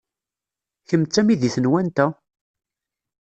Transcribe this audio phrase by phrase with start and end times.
[0.87, 2.07] Kemm d tamidit n wanta?